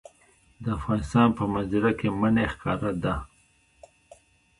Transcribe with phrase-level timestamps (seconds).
[0.63, 3.15] د افغانستان په منظره کې منی ښکاره ده.